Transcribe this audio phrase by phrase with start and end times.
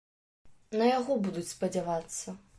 [0.81, 2.41] На яго будуць спадзявацца.